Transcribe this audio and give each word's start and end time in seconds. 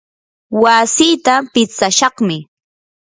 wasiita 0.63 1.35
pitsashaqmi. 1.53 2.37